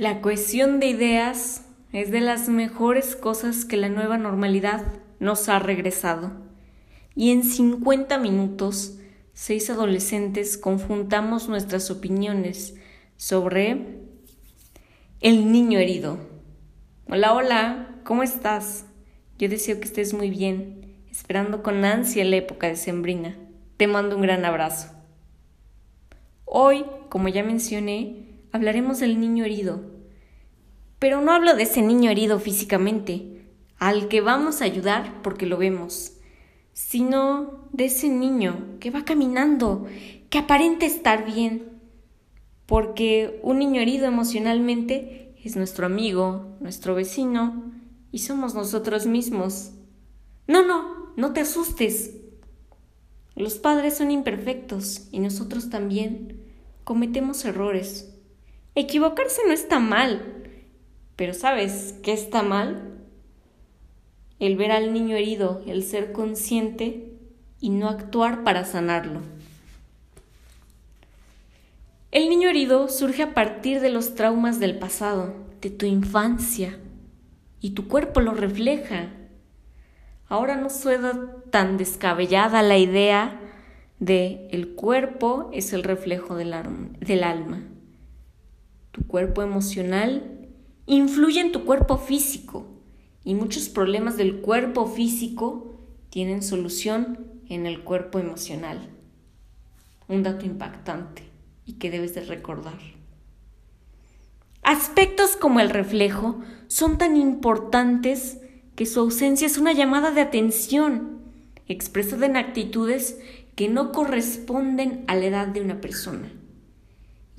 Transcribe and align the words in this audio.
La 0.00 0.22
cohesión 0.22 0.80
de 0.80 0.86
ideas 0.86 1.66
es 1.92 2.10
de 2.10 2.22
las 2.22 2.48
mejores 2.48 3.16
cosas 3.16 3.66
que 3.66 3.76
la 3.76 3.90
nueva 3.90 4.16
normalidad 4.16 4.82
nos 5.18 5.50
ha 5.50 5.58
regresado. 5.58 6.32
Y 7.14 7.32
en 7.32 7.44
50 7.44 8.16
minutos, 8.16 8.96
seis 9.34 9.68
adolescentes 9.68 10.56
conjuntamos 10.56 11.50
nuestras 11.50 11.90
opiniones 11.90 12.76
sobre 13.18 13.98
el 15.20 15.52
niño 15.52 15.78
herido. 15.78 16.18
Hola, 17.06 17.34
hola, 17.34 18.00
¿cómo 18.02 18.22
estás? 18.22 18.86
Yo 19.36 19.50
deseo 19.50 19.80
que 19.80 19.86
estés 19.86 20.14
muy 20.14 20.30
bien, 20.30 20.96
esperando 21.10 21.62
con 21.62 21.84
ansia 21.84 22.24
la 22.24 22.36
época 22.36 22.68
de 22.68 22.76
Sembrina. 22.76 23.36
Te 23.76 23.86
mando 23.86 24.16
un 24.16 24.22
gran 24.22 24.46
abrazo. 24.46 24.94
Hoy, 26.46 26.86
como 27.10 27.28
ya 27.28 27.44
mencioné, 27.44 28.29
hablaremos 28.52 29.00
del 29.00 29.20
niño 29.20 29.44
herido. 29.44 29.80
Pero 30.98 31.20
no 31.20 31.32
hablo 31.32 31.54
de 31.54 31.62
ese 31.62 31.82
niño 31.82 32.10
herido 32.10 32.38
físicamente, 32.38 33.46
al 33.78 34.08
que 34.08 34.20
vamos 34.20 34.60
a 34.60 34.66
ayudar 34.66 35.22
porque 35.22 35.46
lo 35.46 35.56
vemos, 35.56 36.12
sino 36.72 37.68
de 37.72 37.86
ese 37.86 38.08
niño 38.08 38.76
que 38.80 38.90
va 38.90 39.04
caminando, 39.04 39.86
que 40.28 40.38
aparenta 40.38 40.86
estar 40.86 41.24
bien. 41.24 41.80
Porque 42.66 43.40
un 43.42 43.58
niño 43.58 43.80
herido 43.80 44.06
emocionalmente 44.06 45.34
es 45.42 45.56
nuestro 45.56 45.86
amigo, 45.86 46.56
nuestro 46.60 46.94
vecino, 46.94 47.72
y 48.12 48.18
somos 48.18 48.54
nosotros 48.54 49.06
mismos. 49.06 49.72
No, 50.46 50.66
no, 50.66 51.12
no 51.16 51.32
te 51.32 51.40
asustes. 51.40 52.16
Los 53.36 53.54
padres 53.54 53.96
son 53.96 54.10
imperfectos 54.10 55.08
y 55.10 55.20
nosotros 55.20 55.70
también 55.70 56.42
cometemos 56.84 57.44
errores. 57.44 58.14
Equivocarse 58.74 59.42
no 59.46 59.52
está 59.52 59.80
mal, 59.80 60.44
pero 61.16 61.34
¿sabes 61.34 61.94
qué 62.02 62.12
está 62.12 62.42
mal? 62.42 62.98
El 64.38 64.56
ver 64.56 64.70
al 64.70 64.92
niño 64.92 65.16
herido, 65.16 65.62
el 65.66 65.82
ser 65.82 66.12
consciente 66.12 67.12
y 67.60 67.70
no 67.70 67.88
actuar 67.88 68.44
para 68.44 68.64
sanarlo. 68.64 69.20
El 72.12 72.28
niño 72.28 72.48
herido 72.48 72.88
surge 72.88 73.22
a 73.22 73.34
partir 73.34 73.80
de 73.80 73.90
los 73.90 74.14
traumas 74.14 74.58
del 74.58 74.78
pasado, 74.78 75.34
de 75.60 75.70
tu 75.70 75.86
infancia, 75.86 76.78
y 77.60 77.70
tu 77.70 77.86
cuerpo 77.86 78.20
lo 78.20 78.34
refleja. 78.34 79.10
Ahora 80.28 80.56
no 80.56 80.70
suena 80.70 81.36
tan 81.50 81.76
descabellada 81.76 82.62
la 82.62 82.78
idea 82.78 83.40
de 83.98 84.48
el 84.52 84.74
cuerpo 84.74 85.50
es 85.52 85.72
el 85.72 85.82
reflejo 85.82 86.34
del, 86.34 86.54
del 87.00 87.24
alma. 87.24 87.62
Tu 88.92 89.06
cuerpo 89.06 89.42
emocional 89.42 90.48
influye 90.86 91.40
en 91.40 91.52
tu 91.52 91.64
cuerpo 91.64 91.98
físico 91.98 92.66
y 93.24 93.34
muchos 93.34 93.68
problemas 93.68 94.16
del 94.16 94.40
cuerpo 94.40 94.86
físico 94.86 95.78
tienen 96.10 96.42
solución 96.42 97.26
en 97.48 97.66
el 97.66 97.82
cuerpo 97.82 98.18
emocional. 98.18 98.78
Un 100.08 100.22
dato 100.22 100.44
impactante 100.44 101.22
y 101.66 101.74
que 101.74 101.90
debes 101.90 102.14
de 102.14 102.22
recordar. 102.22 102.78
Aspectos 104.62 105.36
como 105.36 105.60
el 105.60 105.70
reflejo 105.70 106.40
son 106.66 106.98
tan 106.98 107.16
importantes 107.16 108.38
que 108.74 108.86
su 108.86 109.00
ausencia 109.00 109.46
es 109.46 109.58
una 109.58 109.72
llamada 109.72 110.10
de 110.10 110.20
atención, 110.20 111.20
expresada 111.68 112.26
en 112.26 112.36
actitudes 112.36 113.18
que 113.54 113.68
no 113.68 113.92
corresponden 113.92 115.04
a 115.06 115.16
la 115.16 115.26
edad 115.26 115.46
de 115.48 115.60
una 115.60 115.80
persona. 115.80 116.32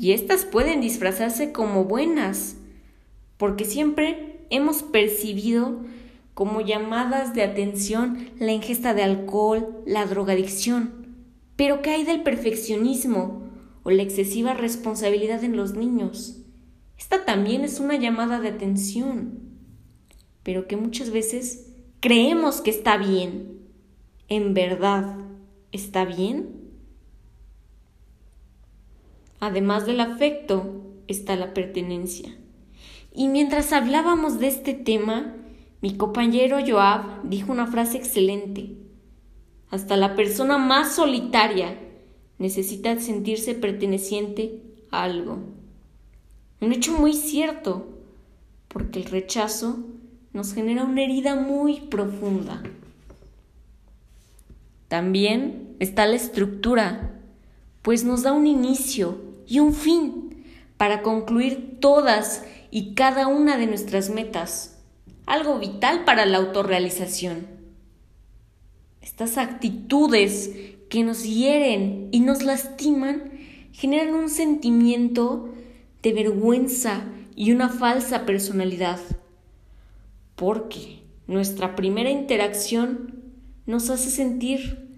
Y 0.00 0.12
estas 0.12 0.46
pueden 0.46 0.80
disfrazarse 0.80 1.52
como 1.52 1.84
buenas, 1.84 2.56
porque 3.36 3.66
siempre 3.66 4.46
hemos 4.48 4.82
percibido 4.82 5.82
como 6.32 6.62
llamadas 6.62 7.34
de 7.34 7.42
atención 7.42 8.30
la 8.38 8.50
ingesta 8.50 8.94
de 8.94 9.02
alcohol, 9.02 9.82
la 9.84 10.06
drogadicción. 10.06 11.06
Pero 11.54 11.82
¿qué 11.82 11.90
hay 11.90 12.04
del 12.04 12.22
perfeccionismo 12.22 13.42
o 13.82 13.90
la 13.90 14.02
excesiva 14.02 14.54
responsabilidad 14.54 15.44
en 15.44 15.54
los 15.54 15.74
niños? 15.74 16.46
Esta 16.98 17.26
también 17.26 17.62
es 17.62 17.78
una 17.78 17.96
llamada 17.96 18.40
de 18.40 18.48
atención, 18.48 19.38
pero 20.42 20.66
que 20.66 20.78
muchas 20.78 21.10
veces 21.10 21.74
creemos 22.00 22.62
que 22.62 22.70
está 22.70 22.96
bien. 22.96 23.58
¿En 24.28 24.54
verdad 24.54 25.18
está 25.72 26.06
bien? 26.06 26.59
Además 29.40 29.86
del 29.86 30.00
afecto 30.00 30.84
está 31.08 31.34
la 31.34 31.54
pertenencia. 31.54 32.36
Y 33.12 33.28
mientras 33.28 33.72
hablábamos 33.72 34.38
de 34.38 34.48
este 34.48 34.74
tema, 34.74 35.34
mi 35.80 35.96
compañero 35.96 36.58
Joab 36.64 37.22
dijo 37.24 37.50
una 37.50 37.66
frase 37.66 37.96
excelente. 37.96 38.76
Hasta 39.70 39.96
la 39.96 40.14
persona 40.14 40.58
más 40.58 40.94
solitaria 40.94 41.78
necesita 42.38 42.98
sentirse 43.00 43.54
perteneciente 43.54 44.62
a 44.90 45.04
algo. 45.04 45.38
Un 46.60 46.72
hecho 46.72 46.92
muy 46.92 47.14
cierto, 47.14 47.88
porque 48.68 49.00
el 49.00 49.06
rechazo 49.06 49.78
nos 50.32 50.52
genera 50.52 50.84
una 50.84 51.02
herida 51.02 51.34
muy 51.34 51.80
profunda. 51.80 52.62
También 54.88 55.76
está 55.78 56.06
la 56.06 56.16
estructura, 56.16 57.20
pues 57.82 58.04
nos 58.04 58.22
da 58.22 58.32
un 58.32 58.46
inicio 58.46 59.29
y 59.50 59.58
un 59.58 59.74
fin 59.74 60.44
para 60.76 61.02
concluir 61.02 61.78
todas 61.80 62.44
y 62.70 62.94
cada 62.94 63.26
una 63.26 63.58
de 63.58 63.66
nuestras 63.66 64.08
metas, 64.08 64.78
algo 65.26 65.58
vital 65.58 66.04
para 66.04 66.24
la 66.24 66.38
autorrealización. 66.38 67.48
Estas 69.02 69.36
actitudes 69.38 70.52
que 70.88 71.02
nos 71.02 71.24
hieren 71.24 72.08
y 72.12 72.20
nos 72.20 72.44
lastiman 72.44 73.32
generan 73.72 74.14
un 74.14 74.28
sentimiento 74.28 75.48
de 76.02 76.12
vergüenza 76.12 77.02
y 77.34 77.50
una 77.50 77.68
falsa 77.68 78.26
personalidad, 78.26 79.00
porque 80.36 81.02
nuestra 81.26 81.74
primera 81.74 82.10
interacción 82.10 83.16
nos 83.66 83.90
hace 83.90 84.10
sentir 84.10 84.88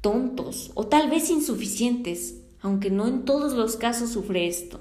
tontos 0.00 0.70
o 0.74 0.86
tal 0.86 1.10
vez 1.10 1.30
insuficientes 1.30 2.44
aunque 2.60 2.90
no 2.90 3.06
en 3.06 3.24
todos 3.24 3.54
los 3.54 3.76
casos 3.76 4.10
sufre 4.10 4.46
esto. 4.46 4.80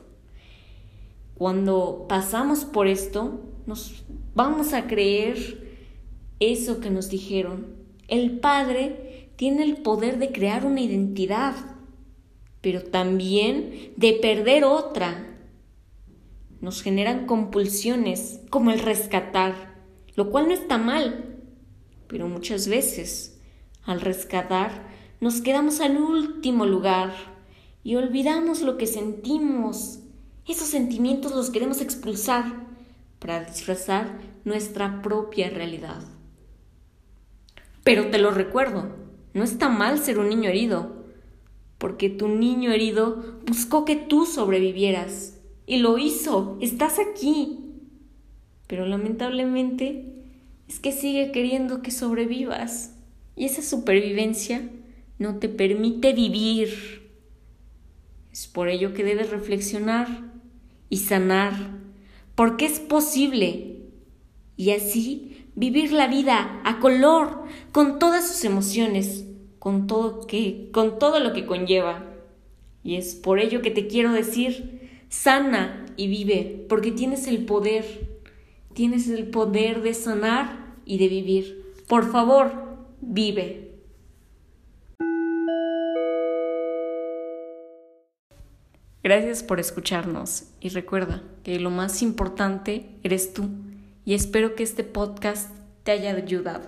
Cuando 1.35 2.05
pasamos 2.09 2.65
por 2.65 2.87
esto, 2.87 3.41
nos 3.65 4.03
vamos 4.33 4.73
a 4.73 4.87
creer 4.87 5.77
eso 6.39 6.79
que 6.79 6.89
nos 6.89 7.09
dijeron. 7.09 7.67
El 8.07 8.39
Padre 8.39 9.29
tiene 9.35 9.63
el 9.63 9.77
poder 9.77 10.17
de 10.17 10.31
crear 10.31 10.65
una 10.65 10.81
identidad, 10.81 11.55
pero 12.61 12.83
también 12.83 13.93
de 13.97 14.13
perder 14.13 14.63
otra. 14.63 15.37
Nos 16.59 16.81
generan 16.81 17.27
compulsiones 17.27 18.39
como 18.49 18.71
el 18.71 18.79
rescatar, 18.79 19.75
lo 20.15 20.31
cual 20.31 20.47
no 20.47 20.53
está 20.53 20.79
mal, 20.79 21.35
pero 22.07 22.27
muchas 22.27 22.67
veces 22.67 23.39
al 23.83 24.01
rescatar 24.01 24.87
nos 25.19 25.41
quedamos 25.41 25.81
al 25.81 25.97
último 25.97 26.65
lugar 26.65 27.36
y 27.87 27.95
olvidamos 27.95 28.63
lo 28.63 28.77
que 28.77 28.85
sentimos. 28.85 29.99
Esos 30.45 30.67
sentimientos 30.67 31.33
los 31.33 31.49
queremos 31.49 31.79
expulsar 31.79 32.43
para 33.17 33.45
disfrazar 33.45 34.19
nuestra 34.43 35.01
propia 35.01 35.49
realidad. 35.49 36.01
Pero 37.85 38.09
te 38.09 38.17
lo 38.17 38.31
recuerdo, 38.31 38.89
no 39.33 39.45
está 39.45 39.69
mal 39.69 39.99
ser 39.99 40.19
un 40.19 40.27
niño 40.27 40.49
herido, 40.49 41.05
porque 41.77 42.09
tu 42.09 42.27
niño 42.27 42.73
herido 42.73 43.39
buscó 43.45 43.85
que 43.85 43.95
tú 43.95 44.25
sobrevivieras 44.25 45.39
y 45.65 45.77
lo 45.77 45.97
hizo, 45.97 46.57
estás 46.59 46.99
aquí. 46.99 47.57
Pero 48.67 48.85
lamentablemente 48.85 50.25
es 50.67 50.81
que 50.81 50.91
sigue 50.91 51.31
queriendo 51.31 51.81
que 51.81 51.91
sobrevivas 51.91 52.97
y 53.37 53.45
esa 53.45 53.61
supervivencia 53.61 54.69
no 55.19 55.37
te 55.37 55.47
permite 55.47 56.11
vivir. 56.11 56.96
Es 58.37 58.45
por 58.45 58.69
ello 58.69 58.93
que 58.93 59.03
debes 59.03 59.31
reflexionar 59.31 60.07
y 60.91 60.97
sanar, 60.97 61.53
porque 62.35 62.67
es 62.67 62.79
posible 62.79 63.79
y 64.55 64.69
así 64.69 65.47
vivir 65.55 65.91
la 65.91 66.05
vida 66.05 66.61
a 66.63 66.79
color, 66.79 67.45
con 67.71 67.97
todas 67.97 68.27
sus 68.27 68.45
emociones, 68.45 69.25
con 69.57 69.87
todo 69.87 70.27
que, 70.27 70.69
con 70.71 70.99
todo 70.99 71.19
lo 71.19 71.33
que 71.33 71.47
conlleva. 71.47 72.05
Y 72.83 72.97
es 72.97 73.15
por 73.15 73.39
ello 73.39 73.63
que 73.63 73.71
te 73.71 73.87
quiero 73.87 74.13
decir, 74.13 75.01
sana 75.09 75.87
y 75.97 76.07
vive, 76.07 76.63
porque 76.69 76.91
tienes 76.91 77.25
el 77.25 77.43
poder, 77.43 78.19
tienes 78.75 79.09
el 79.09 79.31
poder 79.31 79.81
de 79.81 79.95
sanar 79.95 80.75
y 80.85 80.99
de 80.99 81.07
vivir. 81.07 81.73
Por 81.87 82.11
favor, 82.11 82.51
vive. 83.01 83.66
Gracias 89.07 89.41
por 89.41 89.61
escucharnos 89.61 90.43
y 90.59 90.67
recuerda, 90.67 91.23
que 91.45 91.61
lo 91.61 91.69
más 91.69 92.01
importante 92.01 92.89
eres 93.03 93.33
tú 93.33 93.47
y 94.03 94.15
espero 94.15 94.53
que 94.53 94.63
este 94.63 94.83
podcast 94.83 95.49
te 95.83 95.93
haya 95.93 96.11
ayudado. 96.11 96.65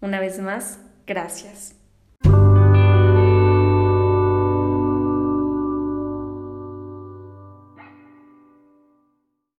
Una 0.00 0.20
vez 0.20 0.38
más, 0.38 0.78
gracias. 1.06 1.74